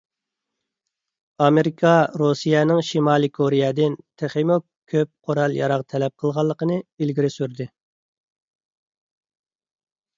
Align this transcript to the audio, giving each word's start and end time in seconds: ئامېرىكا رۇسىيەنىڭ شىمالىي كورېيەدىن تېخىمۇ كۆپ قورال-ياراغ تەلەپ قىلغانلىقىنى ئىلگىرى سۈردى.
ئامېرىكا 1.47 1.91
رۇسىيەنىڭ 2.21 2.81
شىمالىي 2.87 3.31
كورېيەدىن 3.39 3.99
تېخىمۇ 4.23 4.59
كۆپ 4.95 5.13
قورال-ياراغ 5.29 5.87
تەلەپ 5.95 6.19
قىلغانلىقىنى 6.25 6.83
ئىلگىرى 6.83 7.33
سۈردى. 7.39 7.73